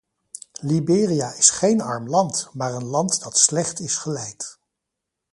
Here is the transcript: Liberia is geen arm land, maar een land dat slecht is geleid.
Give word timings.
Liberia 0.61 1.33
is 1.37 1.49
geen 1.49 1.81
arm 1.81 2.07
land, 2.07 2.49
maar 2.53 2.73
een 2.73 2.83
land 2.85 3.23
dat 3.23 3.37
slecht 3.37 3.79
is 3.79 3.95
geleid. 3.97 4.59